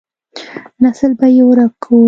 نسل 0.81 1.11
به 1.19 1.27
يې 1.35 1.43
ورک 1.47 1.73
کو. 1.83 1.95